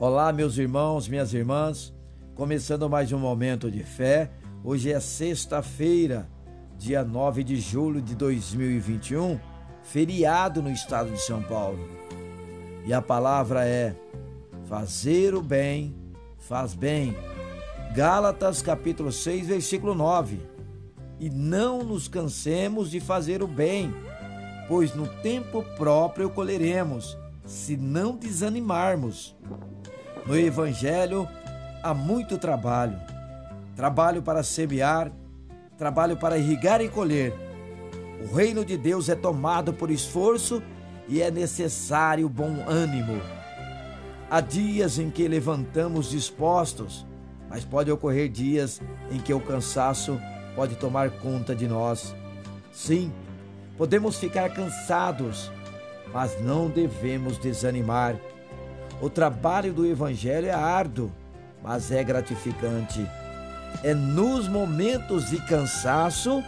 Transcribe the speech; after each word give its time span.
Olá, 0.00 0.32
meus 0.32 0.58
irmãos, 0.58 1.06
minhas 1.06 1.32
irmãs. 1.32 1.94
Começando 2.34 2.90
mais 2.90 3.12
um 3.12 3.18
momento 3.18 3.70
de 3.70 3.84
fé. 3.84 4.28
Hoje 4.64 4.90
é 4.92 4.98
sexta-feira, 4.98 6.28
dia 6.76 7.04
9 7.04 7.44
de 7.44 7.60
julho 7.60 8.02
de 8.02 8.16
2021, 8.16 9.38
feriado 9.84 10.60
no 10.60 10.72
estado 10.72 11.12
de 11.12 11.20
São 11.20 11.40
Paulo. 11.44 11.78
E 12.84 12.92
a 12.92 13.00
palavra 13.00 13.64
é: 13.64 13.94
fazer 14.64 15.32
o 15.32 15.40
bem 15.40 15.94
faz 16.38 16.74
bem. 16.74 17.16
Gálatas 17.94 18.60
capítulo 18.60 19.12
6, 19.12 19.46
versículo 19.46 19.94
9. 19.94 20.40
E 21.20 21.30
não 21.30 21.84
nos 21.84 22.08
cansemos 22.08 22.90
de 22.90 22.98
fazer 22.98 23.44
o 23.44 23.46
bem, 23.46 23.94
pois 24.66 24.92
no 24.92 25.06
tempo 25.22 25.62
próprio 25.76 26.28
colheremos, 26.30 27.16
se 27.46 27.76
não 27.76 28.16
desanimarmos. 28.16 29.36
No 30.26 30.36
Evangelho 30.36 31.28
há 31.82 31.92
muito 31.92 32.38
trabalho: 32.38 32.98
trabalho 33.76 34.22
para 34.22 34.42
semear, 34.42 35.12
trabalho 35.76 36.16
para 36.16 36.38
irrigar 36.38 36.80
e 36.80 36.88
colher. 36.88 37.32
O 38.22 38.34
reino 38.34 38.64
de 38.64 38.76
Deus 38.76 39.08
é 39.08 39.14
tomado 39.14 39.72
por 39.74 39.90
esforço 39.90 40.62
e 41.06 41.20
é 41.20 41.30
necessário 41.30 42.28
bom 42.28 42.64
ânimo. 42.66 43.20
Há 44.30 44.40
dias 44.40 44.98
em 44.98 45.10
que 45.10 45.28
levantamos 45.28 46.10
dispostos, 46.10 47.06
mas 47.50 47.64
pode 47.64 47.90
ocorrer 47.90 48.30
dias 48.30 48.80
em 49.10 49.18
que 49.18 49.34
o 49.34 49.40
cansaço 49.40 50.18
pode 50.56 50.76
tomar 50.76 51.10
conta 51.10 51.54
de 51.54 51.68
nós. 51.68 52.14
Sim, 52.72 53.12
podemos 53.76 54.16
ficar 54.16 54.48
cansados, 54.54 55.52
mas 56.12 56.40
não 56.40 56.68
devemos 56.70 57.36
desanimar 57.36 58.16
o 59.00 59.10
trabalho 59.10 59.72
do 59.72 59.86
Evangelho 59.86 60.46
é 60.46 60.54
árduo, 60.54 61.12
mas 61.62 61.90
é 61.90 62.02
gratificante. 62.02 63.06
É 63.82 63.92
nos 63.92 64.48
momentos 64.48 65.30
de 65.30 65.38
cansaço 65.46 66.42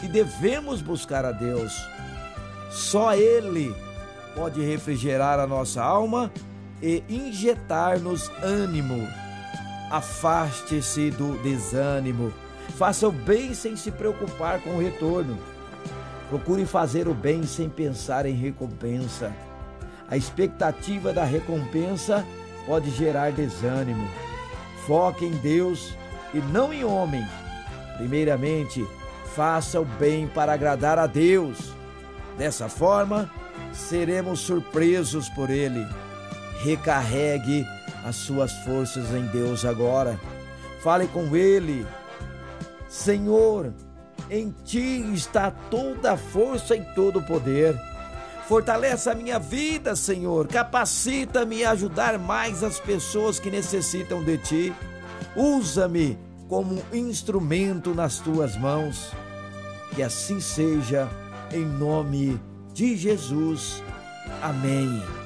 que 0.00 0.08
devemos 0.08 0.82
buscar 0.82 1.24
a 1.24 1.32
Deus. 1.32 1.72
Só 2.70 3.14
Ele 3.14 3.74
pode 4.34 4.60
refrigerar 4.60 5.38
a 5.38 5.46
nossa 5.46 5.82
alma 5.82 6.30
e 6.82 7.02
injetar-nos 7.08 8.30
ânimo. 8.42 9.08
Afaste-se 9.90 11.10
do 11.12 11.40
desânimo. 11.42 12.32
Faça 12.76 13.06
o 13.06 13.12
bem 13.12 13.54
sem 13.54 13.76
se 13.76 13.90
preocupar 13.90 14.60
com 14.60 14.70
o 14.70 14.80
retorno. 14.80 15.38
Procure 16.28 16.66
fazer 16.66 17.06
o 17.06 17.14
bem 17.14 17.44
sem 17.44 17.68
pensar 17.68 18.26
em 18.26 18.34
recompensa. 18.34 19.32
A 20.10 20.16
expectativa 20.16 21.12
da 21.12 21.24
recompensa 21.24 22.24
pode 22.66 22.90
gerar 22.90 23.32
desânimo. 23.32 24.08
Foque 24.86 25.24
em 25.24 25.32
Deus 25.32 25.94
e 26.32 26.38
não 26.38 26.72
em 26.72 26.84
homens. 26.84 27.28
Primeiramente, 27.96 28.86
faça 29.34 29.80
o 29.80 29.84
bem 29.84 30.26
para 30.26 30.52
agradar 30.52 30.98
a 30.98 31.06
Deus. 31.06 31.72
Dessa 32.36 32.68
forma, 32.68 33.30
seremos 33.72 34.40
surpresos 34.40 35.28
por 35.30 35.50
Ele. 35.50 35.86
Recarregue 36.62 37.66
as 38.04 38.16
suas 38.16 38.52
forças 38.64 39.10
em 39.12 39.26
Deus 39.26 39.64
agora. 39.64 40.18
Fale 40.82 41.06
com 41.08 41.34
Ele. 41.34 41.86
Senhor, 42.88 43.72
em 44.30 44.54
Ti 44.64 45.12
está 45.14 45.50
toda 45.50 46.12
a 46.12 46.16
força 46.16 46.76
e 46.76 46.82
todo 46.94 47.20
o 47.20 47.26
poder. 47.26 47.74
Fortalece 48.48 49.08
a 49.08 49.14
minha 49.14 49.38
vida, 49.38 49.96
Senhor. 49.96 50.46
Capacita-me 50.46 51.64
a 51.64 51.70
ajudar 51.70 52.18
mais 52.18 52.62
as 52.62 52.78
pessoas 52.78 53.40
que 53.40 53.50
necessitam 53.50 54.22
de 54.22 54.36
Ti. 54.38 54.74
Usa-me 55.34 56.18
como 56.48 56.82
instrumento 56.92 57.94
nas 57.94 58.18
Tuas 58.18 58.56
mãos. 58.56 59.12
Que 59.94 60.02
assim 60.02 60.40
seja, 60.40 61.08
em 61.52 61.64
nome 61.64 62.38
de 62.74 62.96
Jesus. 62.96 63.82
Amém. 64.42 65.23